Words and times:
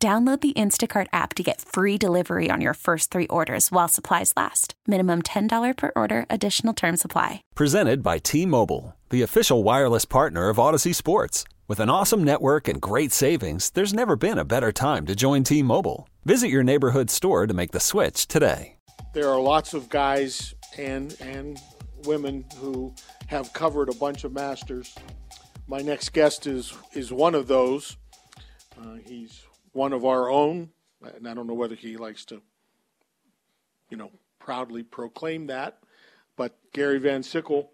Download 0.00 0.40
the 0.40 0.52
Instacart 0.52 1.08
app 1.12 1.34
to 1.34 1.42
get 1.42 1.60
free 1.60 1.98
delivery 1.98 2.50
on 2.52 2.60
your 2.60 2.74
first 2.74 3.10
three 3.10 3.26
orders 3.26 3.72
while 3.72 3.88
supplies 3.88 4.32
last. 4.36 4.74
Minimum 4.86 5.22
$10 5.22 5.76
per 5.76 5.90
order, 5.96 6.24
additional 6.30 6.72
term 6.72 6.96
supply. 6.96 7.42
Presented 7.56 8.00
by 8.00 8.18
T 8.18 8.46
Mobile, 8.46 8.94
the 9.10 9.22
official 9.22 9.64
wireless 9.64 10.04
partner 10.04 10.50
of 10.50 10.58
Audacy 10.58 10.94
Sports. 10.94 11.42
With 11.66 11.80
an 11.80 11.90
awesome 11.90 12.22
network 12.22 12.68
and 12.68 12.80
great 12.80 13.10
savings, 13.10 13.70
there's 13.70 13.92
never 13.92 14.14
been 14.14 14.38
a 14.38 14.44
better 14.44 14.70
time 14.70 15.04
to 15.06 15.16
join 15.16 15.42
T 15.42 15.64
Mobile. 15.64 16.08
Visit 16.24 16.48
your 16.48 16.62
neighborhood 16.62 17.10
store 17.10 17.48
to 17.48 17.54
make 17.54 17.72
the 17.72 17.80
switch 17.80 18.28
today. 18.28 18.76
There 19.14 19.28
are 19.28 19.40
lots 19.40 19.74
of 19.74 19.88
guys 19.88 20.54
and, 20.76 21.16
and 21.20 21.58
women 22.04 22.44
who 22.58 22.94
have 23.26 23.52
covered 23.52 23.88
a 23.88 23.94
bunch 23.94 24.22
of 24.22 24.32
masters. 24.32 24.94
My 25.66 25.80
next 25.80 26.10
guest 26.10 26.46
is, 26.46 26.72
is 26.92 27.12
one 27.12 27.34
of 27.34 27.48
those. 27.48 27.96
Uh, 28.80 28.98
he's 29.04 29.42
one 29.72 29.92
of 29.92 30.04
our 30.04 30.30
own, 30.30 30.70
and 31.02 31.28
I 31.28 31.34
don't 31.34 31.46
know 31.46 31.54
whether 31.54 31.74
he 31.74 31.96
likes 31.96 32.24
to, 32.26 32.42
you 33.90 33.96
know, 33.96 34.10
proudly 34.38 34.82
proclaim 34.82 35.46
that, 35.46 35.78
but 36.36 36.56
Gary 36.72 36.98
Van 36.98 37.22
Sickle 37.22 37.70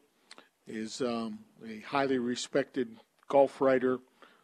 is 0.66 1.00
um, 1.00 1.41
a 1.66 1.80
highly 1.80 2.19
respected 2.19 2.96
golf 3.28 3.60
writer, 3.60 3.98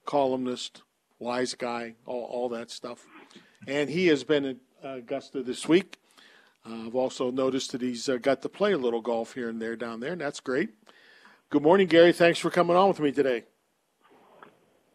columnist, 0.05 0.83
wise 1.19 1.55
guy, 1.55 1.95
all, 2.07 2.25
all 2.25 2.49
that 2.51 2.71
stuff. 2.71 3.07
And 3.67 3.91
he 3.91 4.07
has 4.09 4.25
been 4.25 4.45
at 4.45 4.57
Augusta 4.83 5.43
this 5.43 5.69
week. 5.69 5.99
Uh, 6.67 6.87
I've 6.87 6.95
also 6.95 7.31
noticed 7.31 7.73
that 7.73 7.81
he's 7.81 8.09
uh, 8.09 8.17
got 8.17 8.43
to 8.43 8.49
play 8.49 8.73
a 8.73 8.79
little 8.79 9.01
golf 9.01 9.35
here 9.35 9.49
and 9.49 9.61
there 9.61 9.77
down 9.77 10.01
there, 10.01 10.13
and 10.13 10.21
that's 10.21 10.41
great. 10.41 10.71
Good 11.49 11.63
morning, 11.63 11.87
Gary. 11.87 12.13
Thanks 12.13 12.39
for 12.39 12.51
coming 12.51 12.77
on 12.77 12.89
with 12.89 13.01
me 13.01 13.13
today. 13.13 13.45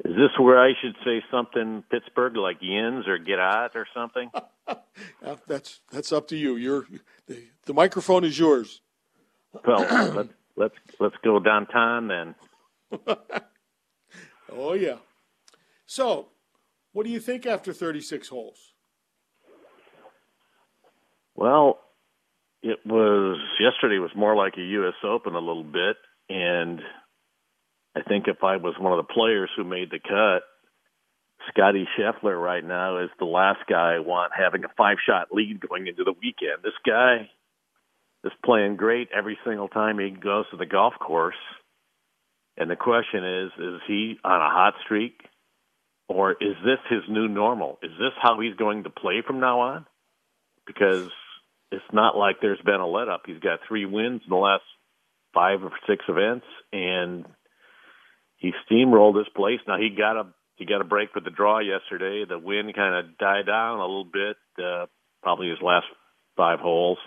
Is 0.06 0.16
this 0.16 0.38
where 0.38 0.61
I 0.61 0.73
should 0.80 0.95
say 1.03 1.23
something 1.31 1.84
Pittsburgh 1.89 2.36
like 2.38 2.58
yins 2.61 3.08
or 3.08 3.17
get 3.17 3.39
out 3.39 3.72
or 3.73 3.88
something? 3.92 4.30
that's 5.48 5.80
that's 5.92 6.11
up 6.11 6.28
to 6.28 6.38
you. 6.38 6.58
You're 6.58 6.86
the, 7.28 7.42
the 7.66 7.73
microphone 7.73 8.23
is 8.23 8.38
yours. 8.38 8.81
Well, 9.66 9.80
let's 10.14 10.30
let's 10.56 10.76
let's 11.00 11.16
go 11.23 11.39
downtown 11.39 12.08
then. 12.08 12.36
oh 14.52 14.73
yeah. 14.73 14.98
So, 15.88 16.28
what 16.94 17.03
do 17.06 17.11
you 17.11 17.20
think 17.20 17.48
after 17.48 17.73
36 17.73 18.28
holes? 18.28 18.73
Well, 21.33 21.80
it 22.61 22.78
was 22.86 23.39
yesterday 23.59 23.98
was 23.98 24.11
more 24.16 24.36
like 24.36 24.53
a 24.58 24.61
U.S. 24.61 24.94
Open 25.03 25.33
a 25.33 25.39
little 25.39 25.64
bit, 25.64 25.98
and 26.30 26.80
I 27.95 28.01
think 28.01 28.27
if 28.27 28.43
I 28.43 28.57
was 28.57 28.75
one 28.79 28.91
of 28.91 29.05
the 29.05 29.13
players 29.13 29.49
who 29.55 29.63
made 29.63 29.89
the 29.89 29.99
cut, 29.99 30.43
Scottie 31.49 31.88
Scheffler 31.97 32.41
right 32.41 32.63
now 32.63 32.99
is 32.99 33.09
the 33.19 33.25
last 33.25 33.59
guy 33.69 33.95
I 33.95 33.99
want 33.99 34.33
having 34.35 34.63
a 34.63 34.73
five 34.77 34.97
shot 35.07 35.27
lead 35.31 35.59
going 35.67 35.87
into 35.87 36.03
the 36.03 36.13
weekend. 36.13 36.63
This 36.63 36.73
guy 36.85 37.29
is 38.23 38.31
playing 38.43 38.75
great 38.75 39.09
every 39.15 39.37
single 39.45 39.67
time 39.67 39.99
he 39.99 40.09
goes 40.09 40.45
to 40.52 40.57
the 40.57 40.65
golf 40.65 40.93
course. 40.99 41.35
And 42.58 42.70
the 42.70 42.75
question 42.75 43.23
is, 43.23 43.52
is 43.59 43.81
he 43.87 44.17
on 44.23 44.41
a 44.41 44.49
hot 44.49 44.73
streak? 44.83 45.21
Or 46.08 46.31
is 46.31 46.55
this 46.64 46.80
his 46.89 47.02
new 47.09 47.27
normal? 47.27 47.80
Is 47.81 47.91
this 47.91 48.14
how 48.21 48.39
he's 48.39 48.55
going 48.55 48.83
to 48.83 48.89
play 48.89 49.23
from 49.25 49.39
now 49.39 49.59
on? 49.61 49.86
Because 50.65 51.09
it's 51.71 51.83
not 51.91 52.15
like 52.15 52.37
there's 52.41 52.61
been 52.61 52.80
a 52.80 52.87
let 52.87 53.09
up. 53.09 53.23
He's 53.25 53.39
got 53.39 53.59
three 53.67 53.86
wins 53.86 54.21
in 54.23 54.30
the 54.30 54.36
last 54.36 54.64
five 55.33 55.64
or 55.64 55.71
six 55.87 56.05
events, 56.08 56.45
and 56.71 57.25
he 58.37 58.51
steamrolled 58.69 59.15
this 59.15 59.31
place. 59.35 59.59
Now 59.67 59.77
he 59.77 59.89
got 59.89 60.17
a 60.17 60.27
he 60.55 60.65
got 60.65 60.81
a 60.81 60.85
break 60.85 61.13
with 61.13 61.25
the 61.25 61.31
draw 61.31 61.59
yesterday. 61.59 62.23
The 62.27 62.39
wind 62.39 62.73
kind 62.75 62.95
of 62.95 63.17
died 63.17 63.45
down 63.45 63.79
a 63.79 63.85
little 63.85 64.05
bit. 64.05 64.37
Uh, 64.57 64.85
probably 65.21 65.49
his 65.49 65.61
last 65.61 65.87
five 66.37 66.59
holes. 66.59 66.97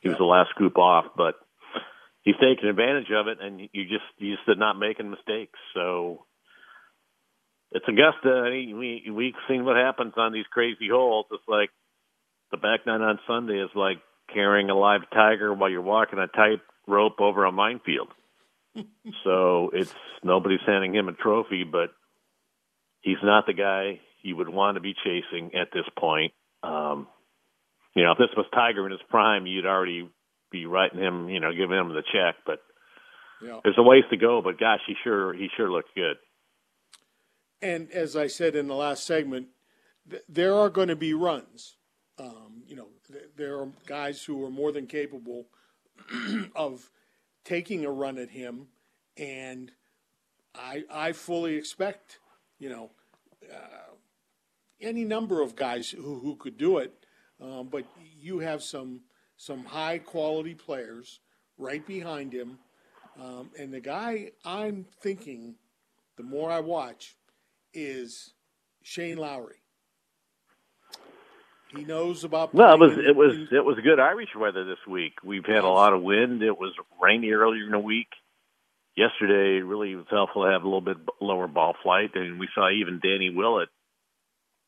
He 0.00 0.08
was 0.08 0.18
the 0.18 0.24
last 0.24 0.54
group 0.54 0.76
off, 0.76 1.06
but 1.16 1.34
he's 2.22 2.36
taking 2.40 2.68
advantage 2.68 3.10
of 3.10 3.26
it, 3.26 3.38
and 3.40 3.60
you 3.60 3.84
just 3.84 4.04
you 4.18 4.36
just 4.36 4.58
not 4.58 4.78
making 4.78 5.10
mistakes. 5.10 5.58
So 5.74 6.26
it's 7.72 7.86
Augusta. 7.88 8.44
And 8.44 8.78
we 8.78 9.10
we've 9.10 9.34
seen 9.48 9.64
what 9.64 9.76
happens 9.76 10.14
on 10.16 10.32
these 10.32 10.46
crazy 10.50 10.88
holes. 10.90 11.26
It's 11.30 11.42
like 11.48 11.70
the 12.50 12.58
back 12.58 12.86
nine 12.86 13.02
on 13.02 13.18
Sunday 13.26 13.60
is 13.60 13.70
like 13.74 13.98
carrying 14.32 14.70
a 14.70 14.74
live 14.74 15.02
tiger 15.12 15.52
while 15.54 15.70
you're 15.70 15.82
walking 15.82 16.18
a 16.18 16.26
tight 16.26 16.60
rope 16.86 17.20
over 17.20 17.44
a 17.44 17.52
minefield 17.52 18.08
so 19.24 19.70
it's 19.72 19.94
nobody's 20.22 20.60
handing 20.66 20.94
him 20.94 21.08
a 21.08 21.12
trophy, 21.12 21.64
but 21.64 21.90
he's 23.00 23.22
not 23.22 23.46
the 23.46 23.52
guy 23.52 24.00
you 24.22 24.36
would 24.36 24.48
want 24.48 24.76
to 24.76 24.80
be 24.80 24.94
chasing 25.04 25.54
at 25.54 25.68
this 25.72 25.84
point. 25.98 26.32
Um, 26.62 27.06
you 27.94 28.04
know, 28.04 28.12
if 28.12 28.18
this 28.18 28.28
was 28.36 28.46
Tiger 28.54 28.86
in 28.86 28.92
his 28.92 29.00
prime, 29.08 29.46
you'd 29.46 29.66
already 29.66 30.08
be 30.50 30.66
writing 30.66 31.00
him, 31.00 31.28
you 31.28 31.40
know, 31.40 31.52
giving 31.52 31.78
him 31.78 31.88
the 31.88 32.02
check. 32.12 32.36
But 32.46 32.60
yeah. 33.42 33.60
there's 33.62 33.78
a 33.78 33.82
ways 33.82 34.04
to 34.10 34.16
go. 34.16 34.42
But 34.42 34.58
gosh, 34.58 34.80
he 34.86 34.94
sure 35.02 35.32
he 35.32 35.48
sure 35.56 35.70
looks 35.70 35.90
good. 35.94 36.16
And 37.60 37.90
as 37.90 38.16
I 38.16 38.28
said 38.28 38.54
in 38.54 38.68
the 38.68 38.74
last 38.74 39.04
segment, 39.04 39.48
th- 40.08 40.22
there 40.28 40.54
are 40.54 40.70
going 40.70 40.88
to 40.88 40.96
be 40.96 41.12
runs. 41.12 41.76
Um, 42.18 42.62
you 42.66 42.76
know, 42.76 42.88
th- 43.10 43.30
there 43.36 43.58
are 43.60 43.68
guys 43.86 44.22
who 44.24 44.44
are 44.44 44.50
more 44.50 44.72
than 44.72 44.86
capable 44.86 45.46
of 46.56 46.90
taking 47.48 47.86
a 47.86 47.90
run 47.90 48.18
at 48.18 48.28
him, 48.28 48.66
and 49.16 49.72
I 50.54 50.84
I 50.92 51.12
fully 51.12 51.54
expect 51.56 52.18
you 52.58 52.68
know 52.68 52.90
uh, 53.50 53.94
any 54.80 55.04
number 55.04 55.40
of 55.40 55.56
guys 55.56 55.88
who 55.90 56.18
who 56.18 56.36
could 56.36 56.58
do 56.58 56.76
it, 56.78 56.92
um, 57.40 57.68
but 57.68 57.84
you 58.20 58.40
have 58.40 58.62
some 58.62 59.00
some 59.38 59.64
high 59.64 59.98
quality 59.98 60.54
players 60.54 61.20
right 61.56 61.84
behind 61.86 62.34
him, 62.34 62.58
um, 63.18 63.50
and 63.58 63.72
the 63.72 63.80
guy 63.80 64.32
I'm 64.44 64.84
thinking, 65.00 65.54
the 66.16 66.24
more 66.24 66.50
I 66.50 66.60
watch, 66.60 67.16
is 67.72 68.34
Shane 68.82 69.16
Lowry. 69.16 69.62
He 71.74 71.84
knows 71.84 72.24
about. 72.24 72.54
Well, 72.54 72.74
it 72.74 72.80
was 72.80 72.92
it 72.92 73.14
was 73.14 73.34
it 73.52 73.64
was 73.64 73.78
good 73.82 74.00
Irish 74.00 74.30
weather 74.34 74.64
this 74.64 74.84
week. 74.88 75.14
We've 75.22 75.44
had 75.44 75.64
a 75.64 75.68
lot 75.68 75.92
of 75.92 76.02
wind. 76.02 76.42
It 76.42 76.58
was 76.58 76.72
rainy 77.00 77.30
earlier 77.32 77.64
in 77.64 77.72
the 77.72 77.78
week. 77.78 78.08
Yesterday, 78.96 79.62
really 79.62 79.94
was 79.94 80.06
helpful 80.10 80.44
to 80.44 80.50
have 80.50 80.62
a 80.62 80.66
little 80.66 80.80
bit 80.80 80.96
lower 81.20 81.46
ball 81.46 81.74
flight, 81.82 82.10
and 82.14 82.40
we 82.40 82.48
saw 82.54 82.68
even 82.70 83.00
Danny 83.02 83.30
Willett 83.30 83.68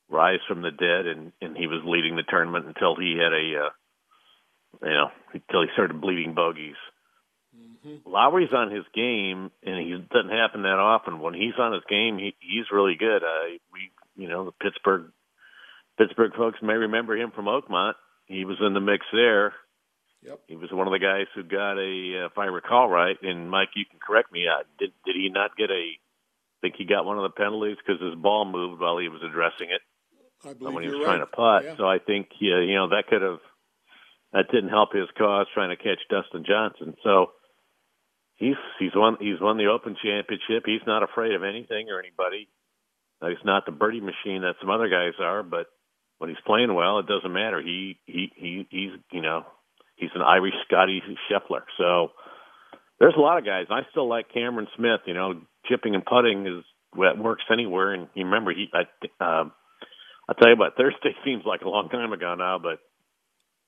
rise 0.09 0.39
from 0.47 0.61
the 0.61 0.71
dead, 0.71 1.07
and 1.07 1.31
and 1.41 1.57
he 1.57 1.67
was 1.67 1.81
leading 1.85 2.15
the 2.15 2.23
tournament 2.23 2.67
until 2.67 2.95
he 2.95 3.17
had 3.17 3.33
a, 3.33 3.65
uh, 3.65 4.87
you 4.87 4.93
know, 4.93 5.11
until 5.33 5.63
he 5.63 5.67
started 5.73 5.99
bleeding 5.99 6.35
bogeys. 6.35 6.75
Mm-hmm. 7.57 8.09
Lowry's 8.09 8.53
on 8.53 8.71
his 8.71 8.85
game, 8.93 9.49
and 9.63 9.79
he 9.79 9.91
doesn't 10.13 10.29
happen 10.29 10.61
that 10.61 10.79
often. 10.79 11.19
When 11.19 11.33
he's 11.33 11.57
on 11.57 11.73
his 11.73 11.83
game, 11.89 12.19
he 12.19 12.35
he's 12.39 12.71
really 12.71 12.95
good. 12.95 13.23
Uh, 13.23 13.57
we, 13.73 13.91
you 14.15 14.29
know, 14.29 14.45
the 14.45 14.51
Pittsburgh 14.51 15.11
Pittsburgh 15.97 16.31
folks 16.35 16.59
may 16.61 16.73
remember 16.73 17.15
him 17.15 17.31
from 17.31 17.45
Oakmont. 17.45 17.93
He 18.25 18.45
was 18.45 18.57
in 18.61 18.73
the 18.73 18.79
mix 18.79 19.05
there. 19.11 19.53
Yep. 20.23 20.39
He 20.47 20.55
was 20.55 20.71
one 20.71 20.87
of 20.87 20.93
the 20.93 20.99
guys 20.99 21.25
who 21.33 21.43
got 21.43 21.77
a, 21.77 22.23
uh, 22.23 22.25
if 22.27 22.37
I 22.37 22.45
recall 22.45 22.87
right, 22.87 23.17
and 23.23 23.49
Mike, 23.49 23.69
you 23.75 23.85
can 23.89 23.99
correct 23.99 24.31
me. 24.31 24.45
Uh, 24.47 24.63
did 24.77 24.91
did 25.05 25.15
he 25.15 25.29
not 25.29 25.57
get 25.57 25.71
a? 25.71 25.97
I 25.97 26.57
think 26.61 26.75
he 26.77 26.85
got 26.85 27.05
one 27.05 27.17
of 27.17 27.23
the 27.23 27.35
penalties 27.35 27.77
because 27.77 27.99
his 27.99 28.13
ball 28.13 28.45
moved 28.45 28.81
while 28.81 28.99
he 28.99 29.09
was 29.09 29.21
addressing 29.25 29.69
it 29.73 29.81
I 30.45 30.53
believe 30.53 30.73
when 30.73 30.83
he 30.83 30.89
was 30.89 30.99
right. 30.99 31.05
trying 31.05 31.19
to 31.19 31.25
putt. 31.25 31.63
Yeah. 31.65 31.77
So 31.77 31.85
I 31.85 31.99
think 31.99 32.29
yeah, 32.39 32.61
you 32.61 32.75
know 32.75 32.89
that 32.89 33.07
could 33.07 33.21
have 33.21 33.39
that 34.33 34.51
didn't 34.51 34.69
help 34.69 34.93
his 34.93 35.09
cause 35.17 35.47
trying 35.53 35.69
to 35.69 35.77
catch 35.77 35.99
Dustin 36.09 36.45
Johnson. 36.45 36.95
So 37.03 37.31
he's 38.35 38.57
he's 38.79 38.95
won 38.95 39.17
he's 39.19 39.39
won 39.39 39.57
the 39.57 39.67
Open 39.67 39.95
Championship. 40.01 40.63
He's 40.65 40.85
not 40.87 41.03
afraid 41.03 41.33
of 41.33 41.43
anything 41.43 41.89
or 41.89 41.99
anybody. 41.99 42.47
He's 43.21 43.45
not 43.45 43.65
the 43.65 43.71
birdie 43.71 44.01
machine 44.01 44.41
that 44.41 44.55
some 44.59 44.71
other 44.71 44.89
guys 44.89 45.13
are, 45.19 45.43
but 45.43 45.67
when 46.21 46.29
he's 46.29 46.45
playing 46.45 46.71
well, 46.71 46.99
it 46.99 47.07
doesn't 47.07 47.33
matter. 47.33 47.59
He 47.59 47.97
he 48.05 48.31
he 48.35 48.67
he's 48.69 48.91
you 49.11 49.23
know 49.23 49.43
he's 49.95 50.11
an 50.13 50.21
Irish 50.21 50.53
Scottie 50.67 51.01
Scheffler. 51.27 51.63
So 51.79 52.11
there's 52.99 53.15
a 53.17 53.19
lot 53.19 53.39
of 53.39 53.45
guys. 53.45 53.65
I 53.71 53.81
still 53.89 54.07
like 54.07 54.31
Cameron 54.31 54.67
Smith. 54.77 55.01
You 55.07 55.15
know, 55.15 55.41
chipping 55.65 55.95
and 55.95 56.05
putting 56.05 56.45
is 56.45 56.63
what 56.93 57.17
works 57.17 57.45
anywhere. 57.51 57.93
And 57.93 58.07
you 58.13 58.25
remember 58.25 58.53
he 58.53 58.69
I 58.71 58.81
uh, 59.19 59.49
I'll 60.29 60.35
tell 60.39 60.49
you 60.49 60.57
what, 60.57 60.75
Thursday 60.77 61.15
seems 61.25 61.41
like 61.43 61.61
a 61.61 61.69
long 61.69 61.89
time 61.89 62.13
ago 62.13 62.35
now, 62.35 62.59
but 62.59 62.77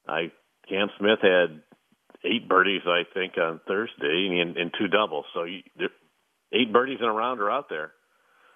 I 0.08 0.32
Cam 0.70 0.90
Smith 1.00 1.20
had 1.24 1.60
eight 2.24 2.48
birdies, 2.48 2.84
I 2.86 3.02
think, 3.16 3.34
on 3.36 3.62
Thursday 3.68 4.40
and, 4.40 4.58
and 4.58 4.72
two 4.78 4.90
doubles. 4.90 5.26
So 5.34 5.46
you, 5.46 5.64
eight 6.54 6.72
birdies 6.72 7.00
in 7.02 7.08
a 7.08 7.12
round 7.12 7.42
are 7.42 7.50
out 7.50 7.68
there. 7.68 7.94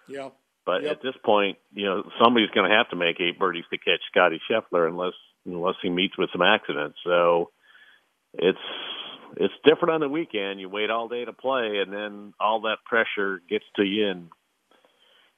Yeah. 0.07 0.29
But 0.67 0.83
yep. 0.83 0.97
at 0.97 1.01
this 1.01 1.15
point, 1.23 1.57
you 1.73 1.85
know, 1.85 2.03
somebody's 2.21 2.49
going 2.49 2.69
to 2.69 2.75
have 2.75 2.89
to 2.89 2.97
make 2.97 3.21
eight 3.21 3.39
birdies 3.39 3.63
to 3.71 3.77
catch 3.77 4.01
Scottie 4.11 4.41
Scheffler 4.51 4.85
unless 4.85 5.13
unless 5.45 5.75
he 5.81 5.89
meets 5.89 6.17
with 6.17 6.29
some 6.33 6.41
accidents. 6.41 6.97
So 7.05 7.51
it's 8.33 8.59
it's 9.37 9.53
different 9.63 9.93
on 9.93 10.01
the 10.01 10.09
weekend. 10.09 10.59
You 10.59 10.67
wait 10.67 10.89
all 10.89 11.07
day 11.07 11.23
to 11.23 11.31
play, 11.31 11.79
and 11.81 11.93
then 11.93 12.33
all 12.37 12.61
that 12.61 12.83
pressure 12.85 13.41
gets 13.49 13.63
to 13.77 13.83
you, 13.83 14.09
and 14.09 14.27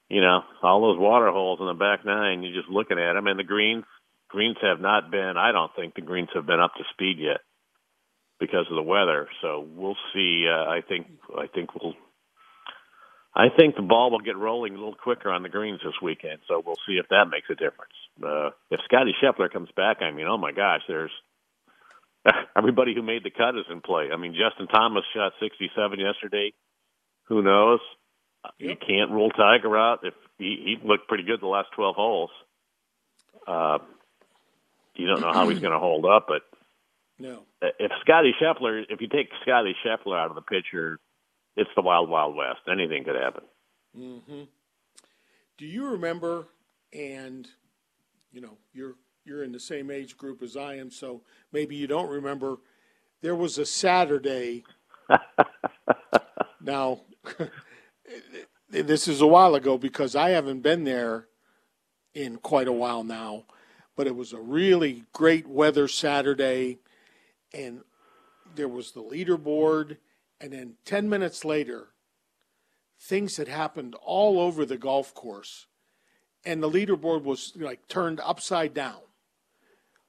you 0.08 0.20
know 0.20 0.40
all 0.64 0.82
those 0.82 0.98
water 0.98 1.30
holes 1.30 1.60
in 1.60 1.66
the 1.68 1.74
back 1.74 2.04
nine. 2.04 2.42
You're 2.42 2.60
just 2.60 2.68
looking 2.68 2.98
at 2.98 3.12
them, 3.12 3.28
and 3.28 3.38
the 3.38 3.44
greens 3.44 3.84
greens 4.28 4.56
have 4.62 4.80
not 4.80 5.12
been. 5.12 5.34
I 5.36 5.52
don't 5.52 5.70
think 5.76 5.94
the 5.94 6.00
greens 6.00 6.30
have 6.34 6.46
been 6.46 6.60
up 6.60 6.74
to 6.74 6.84
speed 6.92 7.18
yet 7.20 7.40
because 8.40 8.66
of 8.68 8.74
the 8.74 8.82
weather. 8.82 9.28
So 9.42 9.64
we'll 9.76 9.96
see. 10.12 10.46
Uh, 10.50 10.68
I 10.68 10.80
think 10.88 11.06
I 11.38 11.46
think 11.46 11.70
we'll. 11.80 11.94
I 13.34 13.48
think 13.48 13.76
the 13.76 13.82
ball 13.82 14.10
will 14.10 14.20
get 14.20 14.36
rolling 14.36 14.74
a 14.74 14.78
little 14.78 14.94
quicker 14.94 15.30
on 15.30 15.42
the 15.42 15.48
greens 15.48 15.80
this 15.84 15.94
weekend, 16.02 16.40
so 16.48 16.62
we'll 16.64 16.80
see 16.86 16.94
if 16.94 17.06
that 17.10 17.26
makes 17.30 17.48
a 17.48 17.54
difference. 17.54 17.94
Uh, 18.22 18.50
if 18.70 18.80
Scottie 18.84 19.14
Scheffler 19.22 19.50
comes 19.52 19.68
back, 19.76 20.02
I 20.02 20.10
mean, 20.10 20.26
oh 20.26 20.36
my 20.36 20.52
gosh, 20.52 20.80
there's 20.88 21.12
everybody 22.56 22.94
who 22.94 23.02
made 23.02 23.22
the 23.22 23.30
cut 23.30 23.56
is 23.56 23.66
in 23.70 23.80
play. 23.80 24.08
I 24.12 24.16
mean, 24.16 24.34
Justin 24.34 24.66
Thomas 24.66 25.04
shot 25.14 25.32
67 25.40 26.00
yesterday. 26.00 26.52
Who 27.24 27.42
knows? 27.42 27.80
You 28.58 28.74
can't 28.76 29.10
rule 29.10 29.30
Tiger 29.30 29.76
out. 29.76 30.00
If 30.02 30.14
he, 30.38 30.78
he 30.80 30.88
looked 30.88 31.08
pretty 31.08 31.24
good 31.24 31.40
the 31.40 31.46
last 31.46 31.68
12 31.76 31.94
holes. 31.94 32.30
Uh, 33.46 33.78
you 34.94 35.06
don't 35.06 35.20
know 35.20 35.32
how 35.32 35.48
he's 35.48 35.60
going 35.60 35.72
to 35.72 35.78
hold 35.78 36.04
up, 36.04 36.26
but 36.26 36.42
no. 37.18 37.42
If 37.60 37.92
Scottie 38.00 38.34
Scheffler, 38.40 38.84
if 38.88 39.00
you 39.00 39.08
take 39.08 39.28
Scottie 39.42 39.76
Scheffler 39.84 40.18
out 40.18 40.30
of 40.30 40.34
the 40.34 40.42
picture, 40.42 40.98
it's 41.56 41.70
the 41.76 41.82
wild, 41.82 42.08
wild 42.08 42.36
west. 42.36 42.60
Anything 42.70 43.04
could 43.04 43.16
happen. 43.16 43.44
Mm-hmm. 43.96 44.42
Do 45.58 45.66
you 45.66 45.88
remember? 45.90 46.46
And 46.92 47.48
you 48.32 48.40
know, 48.40 48.56
you're 48.72 48.94
you're 49.24 49.44
in 49.44 49.52
the 49.52 49.60
same 49.60 49.90
age 49.90 50.16
group 50.16 50.42
as 50.42 50.56
I 50.56 50.76
am, 50.76 50.90
so 50.90 51.22
maybe 51.52 51.76
you 51.76 51.86
don't 51.86 52.08
remember. 52.08 52.56
There 53.20 53.34
was 53.34 53.58
a 53.58 53.66
Saturday. 53.66 54.64
now, 56.60 57.02
this 58.70 59.08
is 59.08 59.20
a 59.20 59.26
while 59.26 59.54
ago 59.54 59.76
because 59.76 60.16
I 60.16 60.30
haven't 60.30 60.62
been 60.62 60.84
there 60.84 61.26
in 62.14 62.38
quite 62.38 62.68
a 62.68 62.72
while 62.72 63.04
now, 63.04 63.44
but 63.96 64.06
it 64.06 64.16
was 64.16 64.32
a 64.32 64.40
really 64.40 65.04
great 65.12 65.46
weather 65.46 65.86
Saturday, 65.86 66.78
and 67.52 67.82
there 68.54 68.68
was 68.68 68.92
the 68.92 69.02
leaderboard, 69.02 69.98
and 70.40 70.52
then 70.52 70.74
10 70.84 71.08
minutes 71.08 71.44
later, 71.44 71.88
things 72.98 73.36
had 73.36 73.48
happened 73.48 73.94
all 74.02 74.40
over 74.40 74.64
the 74.64 74.78
golf 74.78 75.14
course, 75.14 75.66
and 76.44 76.62
the 76.62 76.70
leaderboard 76.70 77.22
was 77.22 77.52
like 77.56 77.88
turned 77.88 78.20
upside 78.20 78.74
down. 78.74 79.00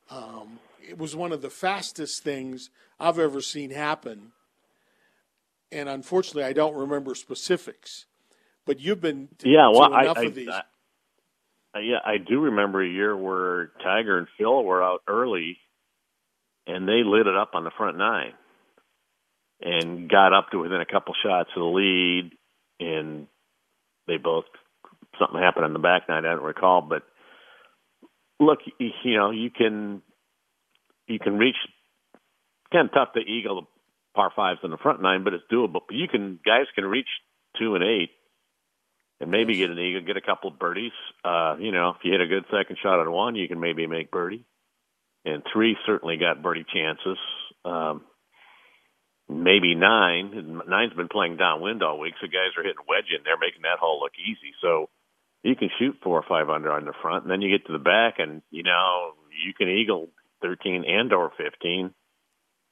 Um, 0.10 0.60
it 0.88 0.98
was 0.98 1.16
one 1.16 1.32
of 1.32 1.42
the 1.42 1.50
fastest 1.50 2.24
things 2.24 2.70
I've 3.00 3.20
ever 3.20 3.42
seen 3.42 3.72
happen. 3.72 4.34
And 5.72 5.88
unfortunately, 5.88 6.44
I 6.44 6.54
don't 6.54 6.76
remember 6.76 7.16
specifics. 7.16 8.06
But 8.66 8.80
you've 8.80 9.02
been 9.02 9.30
yeah, 9.44 9.70
well, 9.70 9.94
I, 9.94 10.06
of 10.06 10.36
these. 10.36 10.48
I, 10.48 10.62
I, 11.74 11.80
yeah, 11.80 12.00
I 12.06 12.18
do 12.18 12.42
remember 12.42 12.84
a 12.84 12.88
year 12.88 13.16
where 13.16 13.72
Tiger 13.84 14.18
and 14.18 14.28
Phil 14.38 14.64
were 14.64 14.84
out 14.84 15.02
early, 15.08 15.58
and 16.68 16.88
they 16.88 17.02
lit 17.04 17.28
it 17.28 17.36
up 17.36 17.52
on 17.54 17.64
the 17.64 17.72
front 17.76 17.98
nine, 17.98 18.34
and 19.62 20.10
got 20.10 20.34
up 20.34 20.50
to 20.52 20.60
within 20.60 20.82
a 20.82 20.86
couple 20.86 21.14
shots 21.24 21.50
of 21.56 21.62
the 21.62 21.66
lead, 21.66 22.32
and 22.80 23.28
they 24.08 24.18
both 24.18 24.46
something 25.20 25.42
happened 25.42 25.66
on 25.66 25.74
the 25.74 25.80
back 25.80 26.04
nine. 26.10 26.26
I 26.26 26.34
don't 26.36 26.44
recall, 26.44 26.82
but 26.82 27.04
look, 28.40 28.60
you 28.80 29.18
know, 29.18 29.32
you 29.32 29.50
can 29.50 30.02
you 31.08 31.20
can 31.20 31.38
reach. 31.38 31.56
Kind 32.72 32.88
of 32.88 32.94
tough 32.94 33.14
to 33.16 33.20
eagle 33.20 33.62
the 33.62 33.68
par 34.16 34.32
fives 34.34 34.62
in 34.64 34.72
the 34.72 34.78
front 34.78 35.02
nine, 35.02 35.26
but 35.26 35.34
it's 35.34 35.44
doable. 35.52 35.82
But 35.88 35.96
you 35.96 36.08
can 36.08 36.40
guys 36.46 36.68
can 36.74 36.86
reach 36.86 37.08
two 37.60 37.76
and 37.76 37.84
eight, 37.84 38.12
and 39.20 39.30
maybe 39.30 39.58
get 39.58 39.70
an 39.70 39.78
eagle, 39.78 40.02
get 40.02 40.16
a 40.16 40.22
couple 40.22 40.50
of 40.50 40.58
birdies. 40.58 40.94
Uh, 41.24 41.58
you 41.60 41.72
know, 41.72 41.90
if 41.90 41.98
you 42.04 42.14
hit 42.14 42.22
a 42.22 42.28
good 42.28 42.46
second 42.50 42.78
shot 42.82 43.00
on 43.00 43.12
one, 43.12 43.36
you 43.36 43.48
can 43.48 43.60
maybe 43.60 43.88
make 43.88 44.10
birdie. 44.10 44.46
And 45.26 45.44
three 45.52 45.78
certainly 45.86 46.18
got 46.18 46.42
birdie 46.42 46.66
chances. 46.74 47.18
Um, 47.64 48.04
maybe 49.32 49.76
nine. 49.76 50.62
Nine's 50.68 50.94
been 50.94 51.08
playing 51.08 51.38
downwind 51.38 51.82
all 51.82 52.00
week, 52.00 52.14
so 52.20 52.28
guys 52.28 52.52
are 52.58 52.64
hitting 52.64 52.86
wedge 52.88 53.10
in 53.16 53.24
there, 53.24 53.40
making 53.40 53.64
that 53.64 53.80
hole 53.80 54.00
look 54.00 54.14
easy. 54.20 54.54
So 54.62 54.90
you 55.44 55.56
can 55.56 55.70
shoot 55.80 55.98
four 56.04 56.20
or 56.20 56.26
five 56.28 56.50
under 56.50 56.72
on 56.72 56.86
the 56.86 56.94
front, 57.02 57.24
and 57.24 57.32
then 57.32 57.42
you 57.42 57.50
get 57.50 57.66
to 57.68 57.74
the 57.74 57.84
back, 57.84 58.16
and 58.20 58.42
you 58.52 58.64
know 58.64 59.14
you 59.32 59.54
can 59.54 59.70
eagle 59.70 60.10
13 60.42 60.84
and 60.88 61.14
or 61.14 61.32
15. 61.38 61.94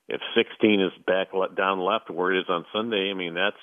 If 0.09 0.21
16 0.35 0.81
is 0.81 0.91
back 1.06 1.27
down 1.56 1.79
left 1.79 2.09
where 2.09 2.33
it 2.33 2.39
is 2.39 2.50
on 2.50 2.65
Sunday, 2.73 3.09
I 3.11 3.13
mean 3.13 3.33
that's 3.33 3.61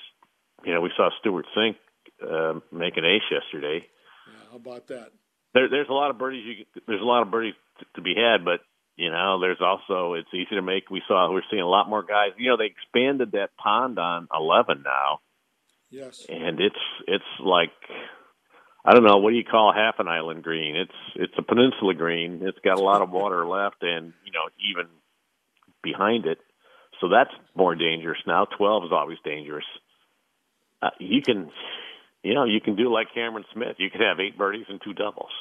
you 0.65 0.73
know 0.73 0.81
we 0.81 0.91
saw 0.97 1.09
Stewart 1.19 1.45
Cink 1.55 1.75
uh, 2.23 2.59
make 2.71 2.97
an 2.97 3.05
ace 3.05 3.27
yesterday. 3.29 3.85
Yeah, 4.27 4.49
how 4.51 4.57
about 4.57 4.87
that? 4.87 5.11
There, 5.53 5.69
there's 5.69 5.89
a 5.89 5.93
lot 5.93 6.09
of 6.09 6.17
birdies. 6.17 6.43
You, 6.45 6.81
there's 6.87 7.01
a 7.01 7.05
lot 7.05 7.21
of 7.21 7.31
birdies 7.31 7.53
to, 7.79 7.85
to 7.95 8.01
be 8.01 8.15
had, 8.15 8.43
but 8.43 8.61
you 8.97 9.11
know 9.11 9.39
there's 9.39 9.61
also 9.61 10.13
it's 10.13 10.33
easy 10.33 10.55
to 10.55 10.61
make. 10.61 10.89
We 10.89 11.03
saw 11.07 11.31
we're 11.31 11.43
seeing 11.49 11.61
a 11.61 11.67
lot 11.67 11.87
more 11.87 12.03
guys. 12.03 12.31
You 12.37 12.49
know 12.49 12.57
they 12.57 12.65
expanded 12.65 13.31
that 13.33 13.55
pond 13.55 13.99
on 13.99 14.27
11 14.33 14.83
now. 14.83 15.19
Yes. 15.89 16.25
And 16.27 16.59
it's 16.59 16.75
it's 17.07 17.23
like 17.39 17.71
I 18.83 18.93
don't 18.93 19.03
know 19.03 19.17
what 19.17 19.29
do 19.31 19.35
you 19.35 19.43
call 19.43 19.71
half 19.73 19.99
an 19.99 20.07
island 20.07 20.43
green. 20.43 20.75
It's 20.75 20.91
it's 21.15 21.33
a 21.37 21.43
peninsula 21.43 21.93
green. 21.93 22.41
It's 22.41 22.59
got 22.63 22.79
a 22.79 22.83
lot 22.83 23.01
of 23.01 23.11
water 23.11 23.45
left, 23.47 23.83
and 23.83 24.13
you 24.25 24.31
know 24.31 24.49
even 24.69 24.87
behind 25.83 26.25
it, 26.25 26.39
so 26.99 27.07
that's 27.07 27.31
more 27.55 27.75
dangerous 27.75 28.19
now. 28.25 28.45
Twelve 28.45 28.83
is 28.83 28.91
always 28.91 29.19
dangerous. 29.23 29.65
Uh, 30.81 30.89
you 30.99 31.21
can, 31.21 31.49
you 32.23 32.33
know, 32.33 32.45
you 32.45 32.61
can 32.61 32.75
do 32.75 32.91
like 32.91 33.07
Cameron 33.13 33.45
Smith. 33.53 33.75
You 33.77 33.89
could 33.89 34.01
have 34.01 34.19
eight 34.19 34.37
birdies 34.37 34.65
and 34.69 34.79
two 34.83 34.93
doubles. 34.93 35.31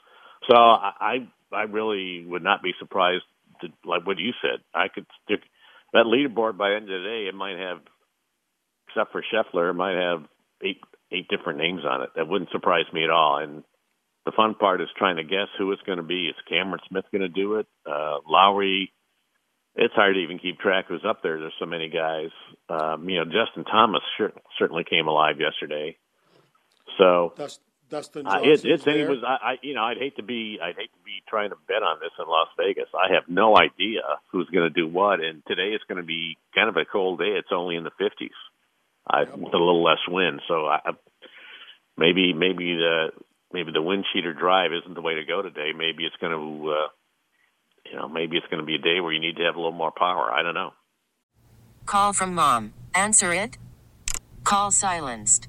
So 0.51 0.57
I 0.57 0.93
I, 1.53 1.57
I 1.57 1.63
really 1.63 2.25
would 2.27 2.43
not 2.43 2.63
be 2.63 2.73
surprised 2.79 3.25
to 3.61 3.69
like 3.85 4.07
what 4.07 4.19
you 4.19 4.33
said. 4.43 4.61
I 4.75 4.89
could 4.89 5.07
stick 5.25 5.41
that 5.93 6.07
leaderboard 6.07 6.57
by 6.57 6.71
the 6.71 6.77
end 6.77 6.91
of 6.91 7.03
the 7.03 7.09
day. 7.09 7.27
It 7.29 7.35
might 7.35 7.59
have, 7.59 7.79
except 8.89 9.13
for 9.13 9.23
Scheffler, 9.23 9.71
it 9.71 9.75
might 9.75 9.97
have 9.97 10.25
eight 10.63 10.81
eight 11.13 11.29
different 11.29 11.59
names 11.59 11.83
on 11.85 12.03
it. 12.03 12.11
That 12.17 12.29
wouldn't 12.29 12.51
surprise 12.51 12.87
me 12.93 13.05
at 13.05 13.11
all. 13.11 13.39
And 13.39 13.63
the 14.25 14.33
fun 14.33 14.55
part 14.55 14.81
is 14.81 14.89
trying 14.97 15.17
to 15.17 15.25
guess 15.25 15.49
who 15.59 15.73
it's 15.73 15.83
going 15.83 15.99
to 15.99 16.05
be. 16.05 16.27
Is 16.27 16.35
Cameron 16.49 16.81
Smith 16.89 17.05
going 17.13 17.23
to 17.23 17.29
do 17.29 17.57
it? 17.57 17.67
Uh, 17.87 18.19
Lowry. 18.29 18.93
It's 19.79 19.95
hard 19.95 20.15
to 20.15 20.21
even 20.21 20.39
keep 20.39 20.59
track 20.59 20.87
who's 20.89 21.05
up 21.07 21.23
there. 21.23 21.39
There's 21.39 21.53
so 21.61 21.67
many 21.67 21.91
guys. 21.91 22.31
Um, 22.71 23.09
you 23.11 23.19
know, 23.19 23.25
Justin 23.25 23.65
Thomas 23.65 24.01
sure, 24.17 24.33
certainly 24.59 24.85
came 24.89 25.07
alive 25.07 25.37
yesterday. 25.39 25.99
So 26.99 27.35
Dust, 27.37 27.61
Dustin 27.89 28.27
uh, 28.27 28.41
it, 28.43 28.65
it's 28.65 28.87
any 28.87 29.05
was 29.05 29.23
I, 29.25 29.53
I 29.53 29.59
you 29.63 29.75
know 29.75 29.85
I'd 29.85 29.99
hate 29.99 30.17
to 30.17 30.23
be 30.23 30.59
I'd 30.61 30.75
hate 30.77 30.91
to 30.93 31.05
be 31.05 31.23
trying 31.29 31.51
to 31.51 31.57
bet 31.69 31.83
on 31.83 31.99
this 32.01 32.11
in 32.19 32.27
Las 32.27 32.49
Vegas. 32.59 32.89
I 32.95 33.15
have 33.15 33.29
no 33.29 33.57
idea 33.57 34.03
who's 34.33 34.49
going 34.51 34.69
to 34.69 34.75
do 34.75 34.89
what. 34.89 35.21
And 35.21 35.43
today 35.47 35.71
it's 35.75 35.85
going 35.85 36.01
to 36.01 36.07
be 36.07 36.37
kind 36.55 36.69
of 36.69 36.77
a 36.77 36.85
cold 36.85 37.21
day. 37.21 37.37
It's 37.39 37.53
only 37.53 37.77
in 37.77 37.85
the 37.85 37.93
50s 38.01 38.35
I, 39.07 39.23
with 39.23 39.55
a 39.55 39.59
little 39.59 39.85
less 39.85 40.03
wind. 40.09 40.41
So 40.49 40.67
I, 40.67 40.81
maybe 41.97 42.33
maybe 42.33 42.75
the 42.75 43.11
maybe 43.53 43.71
the 43.73 43.83
wind 43.83 44.05
cheater 44.13 44.35
drive 44.35 44.73
isn't 44.73 44.95
the 44.95 45.03
way 45.03 45.15
to 45.15 45.25
go 45.25 45.43
today. 45.43 45.71
Maybe 45.77 46.05
it's 46.05 46.17
going 46.21 46.33
to 46.33 46.71
uh, 46.71 46.89
you 47.91 47.97
know 47.97 48.09
maybe 48.09 48.37
it's 48.37 48.47
going 48.47 48.61
to 48.61 48.67
be 48.67 48.75
a 48.75 48.83
day 48.83 49.01
where 49.01 49.13
you 49.13 49.21
need 49.21 49.37
to 49.37 49.45
have 49.45 49.55
a 49.55 49.59
little 49.59 49.73
more 49.73 49.93
power. 49.97 50.31
I 50.33 50.43
don't 50.43 50.55
know. 50.55 50.73
Call 51.85 52.13
from 52.13 52.35
mom. 52.35 52.73
Answer 52.95 53.33
it. 53.33 53.59
Call 54.43 54.73
silenced. 54.73 55.49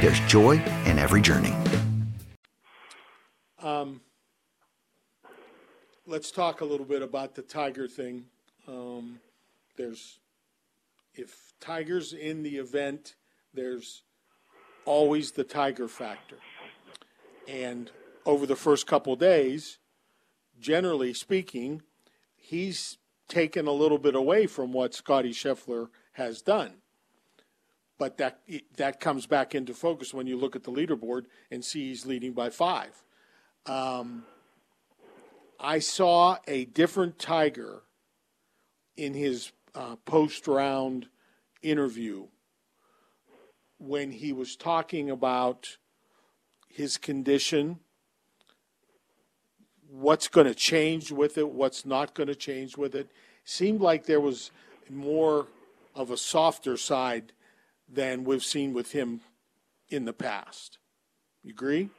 there's 0.00 0.20
joy 0.20 0.62
in 0.84 0.98
every 0.98 1.20
journey. 1.20 1.54
Um, 3.62 4.00
let's 6.06 6.30
talk 6.30 6.60
a 6.60 6.64
little 6.64 6.86
bit 6.86 7.02
about 7.02 7.34
the 7.34 7.42
Tiger 7.42 7.88
thing. 7.88 8.26
Um, 8.68 9.20
there's, 9.76 10.20
if 11.14 11.52
Tiger's 11.60 12.12
in 12.12 12.42
the 12.42 12.56
event, 12.56 13.14
there's 13.54 14.02
always 14.84 15.32
the 15.32 15.44
Tiger 15.44 15.88
factor. 15.88 16.36
And 17.48 17.90
over 18.24 18.46
the 18.46 18.56
first 18.56 18.86
couple 18.86 19.16
days, 19.16 19.78
generally 20.60 21.14
speaking, 21.14 21.82
he's 22.36 22.98
taken 23.28 23.66
a 23.66 23.72
little 23.72 23.98
bit 23.98 24.14
away 24.14 24.46
from 24.46 24.72
what 24.72 24.94
Scottie 24.94 25.32
Scheffler 25.32 25.88
has 26.12 26.42
done. 26.42 26.74
But 27.98 28.18
that 28.18 28.40
that 28.76 29.00
comes 29.00 29.26
back 29.26 29.54
into 29.54 29.72
focus 29.72 30.12
when 30.12 30.26
you 30.26 30.36
look 30.36 30.54
at 30.54 30.64
the 30.64 30.72
leaderboard 30.72 31.26
and 31.50 31.64
see 31.64 31.88
he's 31.88 32.04
leading 32.04 32.32
by 32.32 32.50
five. 32.50 33.02
Um, 33.64 34.24
I 35.58 35.78
saw 35.78 36.36
a 36.46 36.66
different 36.66 37.18
Tiger 37.18 37.82
in 38.96 39.14
his 39.14 39.52
uh, 39.74 39.96
post 40.04 40.46
round 40.46 41.08
interview 41.62 42.26
when 43.78 44.10
he 44.10 44.32
was 44.32 44.56
talking 44.56 45.10
about 45.10 45.76
his 46.68 46.96
condition, 46.96 47.78
what's 49.88 50.28
going 50.28 50.46
to 50.46 50.54
change 50.54 51.12
with 51.12 51.38
it, 51.38 51.48
what's 51.48 51.84
not 51.84 52.14
going 52.14 52.26
to 52.26 52.34
change 52.34 52.76
with 52.76 52.94
it. 52.94 53.10
Seemed 53.44 53.80
like 53.80 54.06
there 54.06 54.20
was 54.20 54.50
more 54.88 55.46
of 55.94 56.10
a 56.10 56.16
softer 56.16 56.76
side 56.76 57.32
than 57.88 58.24
we've 58.24 58.44
seen 58.44 58.72
with 58.72 58.92
him 58.92 59.20
in 59.88 60.04
the 60.04 60.12
past. 60.12 60.78
You 61.42 61.50
agree? 61.50 61.90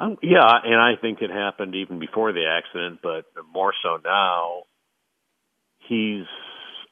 Um, 0.00 0.16
yeah, 0.22 0.46
and 0.64 0.76
I 0.80 0.92
think 1.00 1.22
it 1.22 1.30
happened 1.30 1.74
even 1.74 1.98
before 1.98 2.32
the 2.32 2.46
accident, 2.46 3.00
but 3.02 3.24
more 3.52 3.72
so 3.82 3.98
now. 4.04 4.62
He's, 5.88 6.26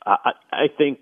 I, 0.04 0.32
I 0.50 0.66
think 0.76 1.00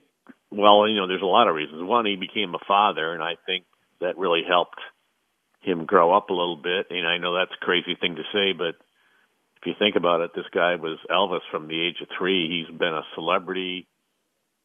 well, 0.56 0.88
you 0.88 0.96
know, 0.96 1.06
there's 1.06 1.22
a 1.22 1.26
lot 1.26 1.48
of 1.48 1.54
reasons. 1.54 1.82
One, 1.82 2.06
he 2.06 2.16
became 2.16 2.54
a 2.54 2.64
father, 2.66 3.12
and 3.12 3.22
I 3.22 3.34
think 3.46 3.64
that 4.00 4.18
really 4.18 4.42
helped 4.46 4.78
him 5.60 5.84
grow 5.84 6.14
up 6.14 6.30
a 6.30 6.34
little 6.34 6.56
bit. 6.56 6.86
And 6.90 7.06
I 7.06 7.18
know 7.18 7.34
that's 7.34 7.56
a 7.60 7.64
crazy 7.64 7.96
thing 8.00 8.16
to 8.16 8.22
say, 8.32 8.52
but 8.52 8.76
if 9.56 9.66
you 9.66 9.72
think 9.78 9.96
about 9.96 10.20
it, 10.20 10.30
this 10.34 10.46
guy 10.54 10.76
was 10.76 10.98
Elvis 11.10 11.40
from 11.50 11.68
the 11.68 11.80
age 11.80 11.96
of 12.02 12.08
three. 12.16 12.48
He's 12.48 12.78
been 12.78 12.94
a 12.94 13.02
celebrity. 13.14 13.88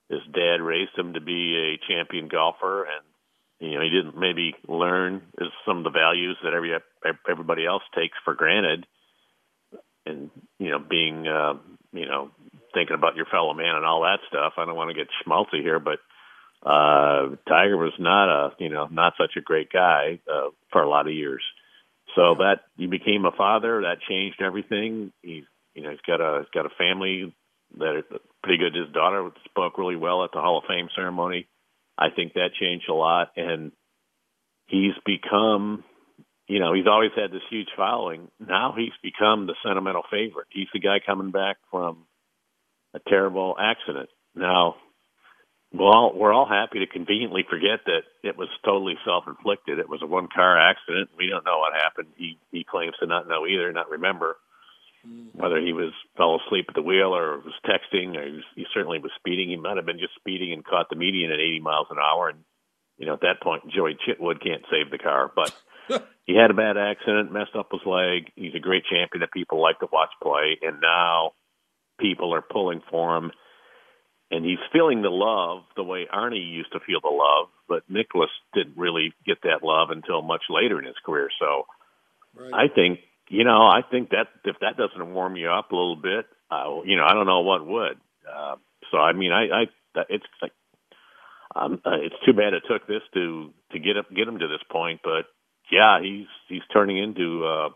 His 0.09 0.21
dad 0.33 0.61
raised 0.61 0.97
him 0.97 1.13
to 1.13 1.21
be 1.21 1.55
a 1.55 1.91
champion 1.91 2.27
golfer, 2.27 2.83
and 2.83 3.05
you 3.59 3.77
know 3.77 3.83
he 3.83 3.89
didn't 3.89 4.17
maybe 4.17 4.55
learn 4.67 5.21
some 5.65 5.77
of 5.77 5.83
the 5.83 5.91
values 5.91 6.37
that 6.43 6.53
every 6.53 6.73
everybody 7.29 7.65
else 7.65 7.83
takes 7.95 8.17
for 8.25 8.33
granted, 8.33 8.87
and 10.05 10.31
you 10.57 10.71
know 10.71 10.79
being 10.79 11.27
uh, 11.27 11.53
you 11.93 12.07
know 12.07 12.31
thinking 12.73 12.95
about 12.95 13.15
your 13.15 13.25
fellow 13.25 13.53
man 13.53 13.75
and 13.75 13.85
all 13.85 14.01
that 14.01 14.19
stuff. 14.27 14.53
I 14.57 14.65
don't 14.65 14.75
want 14.75 14.89
to 14.89 14.95
get 14.95 15.07
schmaltzy 15.25 15.61
here, 15.61 15.79
but 15.79 15.99
uh 16.61 17.35
Tiger 17.47 17.77
was 17.77 17.93
not 17.99 18.27
a 18.29 18.51
you 18.59 18.69
know 18.69 18.87
not 18.91 19.13
such 19.17 19.37
a 19.37 19.41
great 19.41 19.71
guy 19.71 20.19
uh, 20.29 20.49
for 20.71 20.81
a 20.81 20.89
lot 20.89 21.07
of 21.07 21.13
years. 21.13 21.43
So 22.15 22.35
that 22.39 22.61
he 22.77 22.87
became 22.87 23.25
a 23.25 23.31
father, 23.31 23.81
that 23.81 24.01
changed 24.09 24.41
everything. 24.41 25.13
He's 25.21 25.43
you 25.75 25.83
know 25.83 25.91
he's 25.91 26.01
got 26.07 26.19
a 26.19 26.39
he's 26.39 26.49
got 26.53 26.65
a 26.65 26.75
family 26.77 27.33
that 27.77 28.03
pretty 28.43 28.57
good. 28.57 28.75
His 28.75 28.93
daughter 28.93 29.29
spoke 29.45 29.77
really 29.77 29.95
well 29.95 30.23
at 30.23 30.31
the 30.33 30.41
Hall 30.41 30.59
of 30.59 30.65
Fame 30.67 30.89
ceremony. 30.95 31.47
I 31.97 32.09
think 32.15 32.33
that 32.33 32.53
changed 32.59 32.89
a 32.89 32.93
lot, 32.93 33.31
and 33.35 33.71
he's 34.67 34.93
become 35.05 35.83
you 36.47 36.59
know 36.59 36.73
he's 36.73 36.87
always 36.87 37.11
had 37.15 37.31
this 37.31 37.45
huge 37.49 37.69
following. 37.75 38.29
Now 38.39 38.73
he's 38.77 38.93
become 39.03 39.47
the 39.47 39.55
sentimental 39.65 40.03
favorite. 40.09 40.47
He's 40.49 40.69
the 40.73 40.79
guy 40.79 40.97
coming 41.05 41.31
back 41.31 41.57
from 41.69 42.05
a 42.93 42.99
terrible 43.07 43.55
accident. 43.59 44.09
Now, 44.33 44.75
well, 45.71 46.13
we're 46.15 46.33
all 46.33 46.47
happy 46.47 46.79
to 46.79 46.87
conveniently 46.87 47.45
forget 47.47 47.85
that 47.85 48.01
it 48.23 48.37
was 48.37 48.49
totally 48.65 48.95
self-inflicted. 49.05 49.77
It 49.77 49.89
was 49.89 50.01
a 50.01 50.07
one-car 50.07 50.57
accident. 50.57 51.09
We 51.15 51.29
don't 51.29 51.45
know 51.45 51.59
what 51.59 51.73
happened. 51.73 52.07
He 52.17 52.37
he 52.51 52.63
claims 52.63 52.95
to 52.99 53.05
not 53.05 53.27
know 53.27 53.45
either, 53.45 53.71
not 53.71 53.89
remember. 53.89 54.37
Whether 55.33 55.59
he 55.59 55.73
was 55.73 55.93
fell 56.17 56.39
asleep 56.45 56.65
at 56.69 56.75
the 56.75 56.81
wheel 56.81 57.15
or 57.15 57.39
was 57.39 57.53
texting, 57.65 58.15
or 58.17 58.25
he, 58.25 58.33
was, 58.33 58.43
he 58.55 58.65
certainly 58.73 58.99
was 58.99 59.11
speeding. 59.17 59.49
He 59.49 59.55
might 59.55 59.77
have 59.77 59.85
been 59.85 59.99
just 59.99 60.15
speeding 60.15 60.51
and 60.53 60.65
caught 60.65 60.89
the 60.89 60.95
median 60.95 61.31
at 61.31 61.39
80 61.39 61.59
miles 61.61 61.87
an 61.89 61.97
hour. 61.97 62.29
And 62.29 62.39
you 62.97 63.05
know, 63.05 63.13
at 63.13 63.21
that 63.21 63.41
point, 63.41 63.63
Joie 63.69 63.93
Chitwood 63.93 64.43
can't 64.43 64.63
save 64.69 64.91
the 64.91 64.97
car. 64.97 65.31
But 65.33 65.55
he 66.25 66.35
had 66.35 66.51
a 66.51 66.53
bad 66.53 66.77
accident, 66.77 67.31
messed 67.31 67.55
up 67.57 67.69
his 67.71 67.81
leg. 67.85 68.31
He's 68.35 68.55
a 68.55 68.59
great 68.59 68.83
champion 68.85 69.21
that 69.21 69.31
people 69.31 69.61
like 69.61 69.79
to 69.79 69.87
watch 69.91 70.11
play, 70.21 70.59
and 70.61 70.81
now 70.81 71.31
people 71.99 72.33
are 72.33 72.41
pulling 72.41 72.81
for 72.89 73.17
him. 73.17 73.31
And 74.31 74.45
he's 74.45 74.59
feeling 74.71 75.01
the 75.01 75.09
love 75.09 75.63
the 75.75 75.83
way 75.83 76.05
Arnie 76.13 76.47
used 76.47 76.71
to 76.73 76.79
feel 76.79 76.99
the 77.01 77.09
love, 77.09 77.47
but 77.67 77.83
Nicklaus 77.89 78.29
didn't 78.53 78.77
really 78.77 79.13
get 79.25 79.41
that 79.43 79.63
love 79.63 79.89
until 79.89 80.21
much 80.21 80.43
later 80.49 80.77
in 80.77 80.85
his 80.85 80.95
career. 81.03 81.29
So 81.39 81.65
right. 82.35 82.53
I 82.53 82.73
think, 82.73 82.99
you 83.29 83.43
know, 83.43 83.67
I 83.67 83.81
think 83.89 84.09
that 84.09 84.27
if 84.43 84.57
that 84.61 84.75
doesn't 84.75 85.13
warm 85.13 85.35
you 85.35 85.49
up 85.49 85.71
a 85.71 85.75
little 85.75 85.95
bit, 85.95 86.25
uh, 86.51 86.81
you 86.83 86.97
know, 86.97 87.05
I 87.05 87.13
don't 87.13 87.27
know 87.27 87.41
what 87.41 87.65
would. 87.65 87.97
Uh, 88.27 88.55
so 88.91 88.97
I 88.97 89.13
mean, 89.13 89.31
I, 89.31 89.43
I 89.43 90.03
it's 90.09 90.25
like, 90.41 90.51
um, 91.55 91.81
uh, 91.85 91.97
it's 92.01 92.15
too 92.25 92.33
bad 92.33 92.53
it 92.53 92.63
took 92.69 92.87
this 92.87 93.01
to 93.13 93.53
to 93.71 93.79
get 93.79 93.97
up 93.97 94.09
get 94.09 94.27
him 94.27 94.39
to 94.39 94.47
this 94.47 94.63
point, 94.71 95.01
but 95.03 95.25
yeah, 95.71 96.01
he's 96.01 96.27
he's 96.47 96.61
turning 96.73 96.97
into 96.97 97.45
uh, 97.45 97.69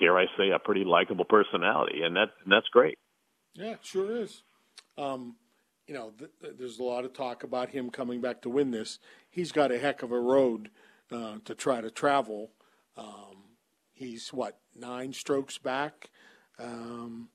dare 0.00 0.18
I 0.18 0.26
say 0.36 0.50
a 0.54 0.58
pretty 0.58 0.84
likable 0.84 1.24
personality, 1.24 2.02
and 2.02 2.16
that 2.16 2.30
and 2.44 2.52
that's 2.52 2.68
great. 2.68 2.98
Yeah, 3.54 3.76
sure 3.82 4.16
is. 4.16 4.42
Um, 4.96 5.36
you 5.86 5.94
know, 5.94 6.12
th- 6.18 6.54
there's 6.58 6.78
a 6.78 6.82
lot 6.82 7.04
of 7.04 7.12
talk 7.12 7.42
about 7.44 7.70
him 7.70 7.90
coming 7.90 8.20
back 8.20 8.42
to 8.42 8.50
win 8.50 8.70
this. 8.70 8.98
He's 9.30 9.52
got 9.52 9.72
a 9.72 9.78
heck 9.78 10.02
of 10.02 10.12
a 10.12 10.20
road 10.20 10.70
uh, 11.10 11.38
to 11.44 11.54
try 11.54 11.80
to 11.80 11.90
travel. 11.90 12.50
Um, 12.96 13.48
he's 13.94 14.32
what 14.32 14.58
nine 14.78 15.12
strokes 15.12 15.58
back. 15.58 16.10
Um, 16.58 17.28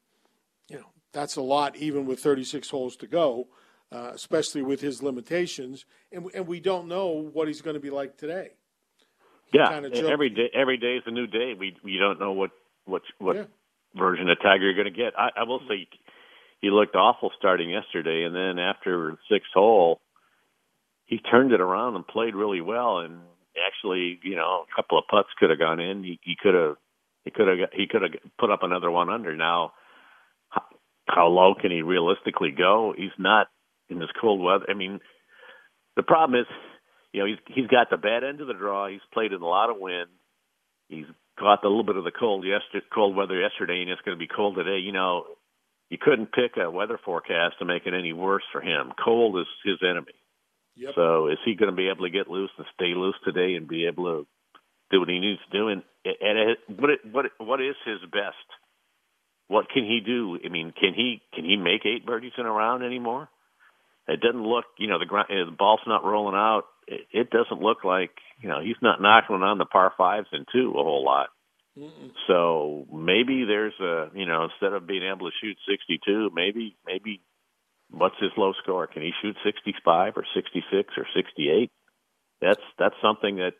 you 0.69 0.77
know, 0.77 0.87
that's 1.11 1.35
a 1.35 1.41
lot, 1.41 1.75
even 1.75 2.05
with 2.05 2.19
36 2.19 2.69
holes 2.69 2.95
to 2.97 3.07
go, 3.07 3.47
uh, 3.91 4.11
especially 4.13 4.61
with 4.61 4.81
his 4.81 5.03
limitations. 5.03 5.85
And 6.11 6.29
and 6.33 6.47
we 6.47 6.59
don't 6.59 6.87
know 6.87 7.07
what 7.07 7.47
he's 7.47 7.61
going 7.61 7.75
to 7.75 7.79
be 7.79 7.89
like 7.89 8.17
today. 8.17 8.51
He 9.51 9.59
yeah, 9.59 9.81
every 10.05 10.29
day, 10.29 10.49
every 10.53 10.77
day 10.77 10.95
is 10.97 11.03
a 11.05 11.11
new 11.11 11.27
day. 11.27 11.53
We 11.57 11.77
we 11.83 11.97
don't 11.97 12.19
know 12.19 12.31
what 12.31 12.51
what 12.85 13.03
what 13.19 13.35
yeah. 13.35 13.45
version 13.95 14.29
of 14.29 14.37
Tiger 14.41 14.63
you're 14.63 14.73
going 14.73 14.91
to 14.93 14.97
get. 14.97 15.13
I, 15.17 15.41
I 15.41 15.43
will 15.43 15.61
say 15.69 15.87
he 16.61 16.69
looked 16.69 16.95
awful 16.95 17.31
starting 17.37 17.69
yesterday, 17.69 18.23
and 18.23 18.33
then 18.33 18.57
after 18.57 19.17
sixth 19.29 19.51
hole, 19.53 19.99
he 21.05 21.19
turned 21.19 21.51
it 21.51 21.61
around 21.61 21.95
and 21.95 22.07
played 22.07 22.35
really 22.35 22.61
well. 22.61 22.99
And 22.99 23.19
actually, 23.67 24.19
you 24.23 24.35
know, 24.35 24.63
a 24.63 24.75
couple 24.75 24.97
of 24.97 25.05
putts 25.09 25.29
could 25.37 25.49
have 25.49 25.59
gone 25.59 25.79
in. 25.79 26.03
He, 26.03 26.19
he 26.23 26.35
could 26.41 26.55
have, 26.55 26.77
he 27.25 27.31
could 27.31 27.47
have, 27.47 27.69
he 27.73 27.87
could 27.89 28.01
have 28.01 28.11
put 28.39 28.51
up 28.51 28.63
another 28.63 28.91
one 28.91 29.09
under. 29.09 29.35
Now, 29.35 29.73
how, 30.49 30.61
how 31.07 31.27
low 31.27 31.55
can 31.59 31.71
he 31.71 31.81
realistically 31.81 32.51
go? 32.51 32.93
He's 32.95 33.15
not 33.17 33.47
in 33.89 33.99
this 33.99 34.09
cold 34.19 34.41
weather. 34.41 34.65
I 34.69 34.73
mean, 34.73 34.99
the 35.95 36.03
problem 36.03 36.39
is, 36.39 36.47
you 37.11 37.21
know, 37.21 37.27
he's 37.27 37.37
he's 37.55 37.67
got 37.67 37.89
the 37.89 37.97
bad 37.97 38.23
end 38.23 38.41
of 38.41 38.47
the 38.47 38.53
draw. 38.53 38.87
He's 38.87 39.01
played 39.13 39.33
in 39.33 39.41
a 39.41 39.47
lot 39.47 39.69
of 39.69 39.77
wind. 39.79 40.09
He's 40.89 41.05
got 41.39 41.63
a 41.63 41.67
little 41.67 41.83
bit 41.83 41.97
of 41.97 42.03
the 42.03 42.11
cold 42.11 42.45
yesterday, 42.45 42.85
cold 42.93 43.15
weather 43.15 43.39
yesterday, 43.39 43.81
and 43.81 43.89
it's 43.89 44.01
going 44.01 44.17
to 44.17 44.19
be 44.19 44.27
cold 44.33 44.55
today. 44.55 44.79
You 44.79 44.91
know, 44.91 45.25
you 45.89 45.97
couldn't 46.01 46.31
pick 46.33 46.57
a 46.57 46.71
weather 46.71 46.99
forecast 47.03 47.59
to 47.59 47.65
make 47.65 47.85
it 47.85 47.93
any 47.93 48.13
worse 48.13 48.43
for 48.51 48.61
him. 48.61 48.91
Cold 49.03 49.37
is 49.39 49.47
his 49.63 49.77
enemy. 49.87 50.13
Yep. 50.75 50.93
So 50.95 51.27
is 51.27 51.37
he 51.45 51.55
going 51.55 51.69
to 51.69 51.75
be 51.75 51.89
able 51.89 52.05
to 52.05 52.11
get 52.11 52.27
loose 52.27 52.49
and 52.57 52.65
stay 52.73 52.93
loose 52.95 53.15
today 53.23 53.53
and 53.53 53.67
be 53.67 53.85
able 53.85 54.05
to 54.05 54.27
do 54.93 54.99
what 54.99 55.09
he 55.09 55.19
needs 55.19 55.39
to 55.51 55.57
do? 55.57 55.67
And, 55.69 55.83
and 56.05 56.57
what 56.77 56.89
what 57.11 57.25
what 57.39 57.61
is 57.61 57.75
his 57.85 57.99
best? 58.11 58.47
What 59.47 59.69
can 59.69 59.83
he 59.83 59.99
do? 60.05 60.37
I 60.43 60.49
mean, 60.49 60.73
can 60.79 60.93
he 60.93 61.21
can 61.33 61.45
he 61.45 61.57
make 61.57 61.85
eight 61.85 62.05
birdies 62.05 62.33
in 62.37 62.45
a 62.45 62.51
round 62.51 62.83
anymore? 62.83 63.29
It 64.07 64.19
doesn't 64.19 64.43
look, 64.43 64.65
you 64.77 64.87
know, 64.87 64.99
the 64.99 65.05
ground, 65.05 65.27
the 65.29 65.55
ball's 65.57 65.79
not 65.87 66.03
rolling 66.03 66.35
out. 66.35 66.63
It, 66.87 67.07
it 67.11 67.29
doesn't 67.29 67.61
look 67.61 67.85
like, 67.85 68.11
you 68.41 68.49
know, 68.49 68.59
he's 68.61 68.81
not 68.81 69.01
knocking 69.01 69.41
on 69.41 69.57
the 69.57 69.65
par 69.65 69.93
fives 69.97 70.27
and 70.31 70.45
two 70.51 70.71
a 70.71 70.83
whole 70.83 71.05
lot. 71.05 71.29
Mm-mm. 71.77 72.11
So 72.27 72.85
maybe 72.93 73.45
there's 73.47 73.73
a, 73.79 74.09
you 74.13 74.25
know, 74.25 74.45
instead 74.45 74.73
of 74.73 74.85
being 74.85 75.03
able 75.03 75.29
to 75.29 75.35
shoot 75.41 75.57
62, 75.69 76.31
maybe 76.33 76.75
maybe 76.85 77.21
what's 77.89 78.19
his 78.19 78.31
low 78.37 78.53
score? 78.61 78.87
Can 78.87 79.01
he 79.01 79.11
shoot 79.21 79.35
65 79.43 80.13
or 80.17 80.25
66 80.35 80.93
or 80.97 81.05
68? 81.15 81.71
That's 82.41 82.61
that's 82.77 82.95
something 83.01 83.37
that 83.37 83.53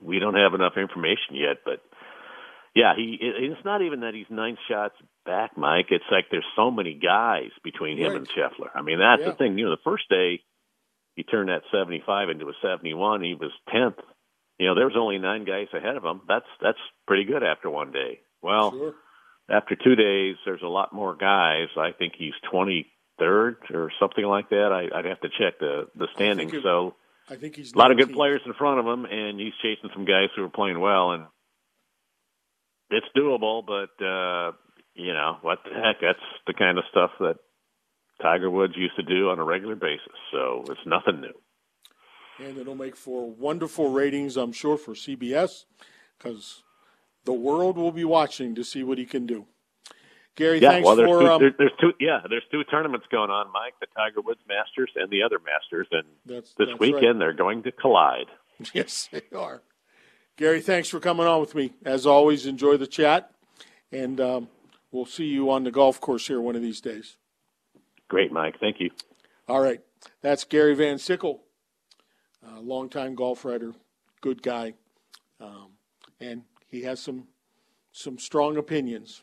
we 0.00 0.18
don't 0.18 0.34
have 0.34 0.54
enough 0.54 0.74
information 0.76 1.34
yet. 1.34 1.58
But 1.64 1.82
yeah, 2.74 2.94
he 2.96 3.18
it's 3.20 3.64
not 3.64 3.82
even 3.82 4.00
that 4.00 4.14
he's 4.14 4.26
nine 4.30 4.56
shots 4.68 4.94
back, 5.24 5.56
Mike. 5.56 5.86
It's 5.90 6.04
like 6.10 6.26
there's 6.30 6.46
so 6.56 6.70
many 6.70 6.94
guys 6.94 7.50
between 7.64 7.98
him 7.98 8.12
right. 8.12 8.16
and 8.16 8.28
Scheffler. 8.28 8.70
I 8.74 8.82
mean, 8.82 8.98
that's 8.98 9.22
yeah. 9.22 9.30
the 9.30 9.36
thing. 9.36 9.58
You 9.58 9.66
know, 9.66 9.70
the 9.70 9.82
first 9.84 10.08
day 10.08 10.40
he 11.16 11.22
turned 11.22 11.48
that 11.48 11.62
75 11.72 12.28
into 12.28 12.46
a 12.48 12.52
71. 12.62 13.22
He 13.22 13.34
was 13.34 13.50
10th. 13.74 13.98
You 14.58 14.68
know, 14.68 14.74
there 14.74 14.86
was 14.86 14.96
only 14.96 15.18
nine 15.18 15.44
guys 15.44 15.68
ahead 15.74 15.96
of 15.96 16.04
him. 16.04 16.20
That's 16.28 16.46
that's 16.62 16.78
pretty 17.06 17.24
good 17.24 17.42
after 17.42 17.68
one 17.68 17.92
day. 17.92 18.20
Well, 18.42 18.70
sure. 18.70 18.94
after 19.50 19.76
two 19.76 19.96
days, 19.96 20.36
there's 20.44 20.62
a 20.62 20.68
lot 20.68 20.92
more 20.92 21.14
guys. 21.14 21.68
I 21.76 21.92
think 21.92 22.14
he's 22.16 22.34
23rd 22.52 23.70
or 23.72 23.90
something 23.98 24.24
like 24.24 24.50
that. 24.50 24.70
I, 24.72 24.98
I'd 24.98 25.04
have 25.06 25.20
to 25.22 25.28
check 25.28 25.58
the 25.58 25.88
the 25.94 26.08
standings. 26.14 26.52
So 26.62 26.94
I 27.28 27.36
think 27.36 27.56
he's 27.56 27.72
a 27.72 27.78
lot 27.78 27.90
of 27.90 27.98
good 27.98 28.12
players 28.12 28.40
in 28.46 28.54
front 28.54 28.78
of 28.78 28.86
him, 28.86 29.04
and 29.04 29.40
he's 29.40 29.52
chasing 29.62 29.90
some 29.92 30.04
guys 30.04 30.28
who 30.36 30.44
are 30.44 30.48
playing 30.48 30.80
well, 30.80 31.12
and 31.12 31.24
it's 32.90 33.06
doable. 33.16 33.64
But 33.66 34.04
uh, 34.04 34.52
you 34.94 35.12
know 35.12 35.38
what 35.42 35.58
the 35.64 35.70
heck? 35.70 35.96
That's 36.00 36.18
the 36.46 36.54
kind 36.54 36.78
of 36.78 36.84
stuff 36.90 37.10
that 37.20 37.36
Tiger 38.22 38.50
Woods 38.50 38.74
used 38.76 38.96
to 38.96 39.02
do 39.02 39.30
on 39.30 39.38
a 39.38 39.44
regular 39.44 39.74
basis. 39.74 40.14
So 40.32 40.64
it's 40.68 40.86
nothing 40.86 41.20
new. 41.20 42.46
And 42.46 42.58
it'll 42.58 42.74
make 42.74 42.96
for 42.96 43.30
wonderful 43.30 43.90
ratings, 43.90 44.36
I'm 44.36 44.52
sure, 44.52 44.76
for 44.76 44.92
CBS, 44.92 45.64
because 46.18 46.62
the 47.24 47.32
world 47.32 47.76
will 47.76 47.92
be 47.92 48.04
watching 48.04 48.54
to 48.54 48.64
see 48.64 48.82
what 48.82 48.98
he 48.98 49.06
can 49.06 49.26
do. 49.26 49.46
Gary, 50.36 50.60
yeah, 50.60 50.72
thanks 50.72 50.86
well, 50.86 50.96
there's 50.96 51.08
for. 51.08 51.20
Two, 51.20 51.28
um, 51.28 51.40
there, 51.40 51.54
there's 51.58 51.72
two. 51.80 51.92
Yeah, 51.98 52.20
there's 52.28 52.44
two 52.52 52.62
tournaments 52.64 53.06
going 53.10 53.30
on, 53.30 53.50
Mike. 53.52 53.74
The 53.80 53.86
Tiger 53.96 54.20
Woods 54.20 54.40
Masters 54.46 54.90
and 54.94 55.10
the 55.10 55.22
other 55.22 55.38
Masters, 55.38 55.88
and 55.90 56.04
that's, 56.26 56.52
this 56.54 56.68
that's 56.68 56.78
weekend 56.78 57.02
right. 57.02 57.18
they're 57.18 57.32
going 57.32 57.62
to 57.64 57.72
collide. 57.72 58.26
Yes, 58.72 59.10
they 59.12 59.20
are. 59.36 59.60
Gary, 60.38 60.62
thanks 60.62 60.88
for 60.88 60.98
coming 60.98 61.26
on 61.26 61.40
with 61.40 61.54
me. 61.54 61.74
As 61.84 62.06
always, 62.06 62.46
enjoy 62.46 62.78
the 62.78 62.86
chat, 62.86 63.30
and 63.92 64.18
um, 64.18 64.48
we'll 64.90 65.04
see 65.04 65.26
you 65.26 65.50
on 65.50 65.64
the 65.64 65.70
golf 65.70 66.00
course 66.00 66.26
here 66.26 66.40
one 66.40 66.56
of 66.56 66.62
these 66.62 66.80
days. 66.80 67.18
Great, 68.08 68.32
Mike. 68.32 68.58
Thank 68.58 68.80
you. 68.80 68.90
All 69.46 69.60
right, 69.60 69.80
that's 70.22 70.44
Gary 70.44 70.74
Van 70.74 70.96
Sickle, 70.96 71.42
uh, 72.46 72.60
longtime 72.60 73.14
golf 73.14 73.44
writer, 73.44 73.74
good 74.22 74.42
guy, 74.42 74.72
um, 75.38 75.72
and 76.18 76.44
he 76.66 76.82
has 76.82 76.98
some 76.98 77.28
some 77.92 78.18
strong 78.18 78.56
opinions. 78.56 79.22